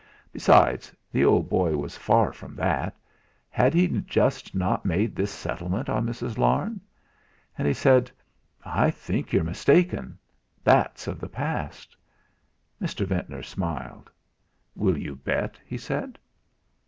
Besides, 0.33 0.95
the 1.11 1.23
old 1.23 1.47
boy 1.47 1.77
was 1.77 1.95
far 1.95 2.33
from 2.33 2.55
that! 2.55 2.97
Had 3.51 3.75
he 3.75 3.87
not 3.87 4.07
just 4.07 4.55
made 4.83 5.15
this 5.15 5.29
settlement 5.29 5.89
on 5.89 6.07
Mrs. 6.07 6.39
Larne? 6.39 6.81
And 7.55 7.67
he 7.67 7.73
said: 7.75 8.09
"I 8.65 8.89
think 8.89 9.31
you're 9.31 9.43
mistaken. 9.43 10.17
That's 10.63 11.05
of 11.05 11.19
the 11.19 11.29
past." 11.29 11.95
Mr. 12.81 13.05
Ventnor 13.05 13.43
smiled. 13.43 14.09
"Will 14.75 14.97
you 14.97 15.15
bet?" 15.17 15.59
he 15.67 15.77
said. 15.77 16.17